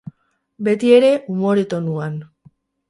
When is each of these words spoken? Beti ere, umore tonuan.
Beti 0.69 0.89
ere, 1.01 1.13
umore 1.37 1.69
tonuan. 1.77 2.21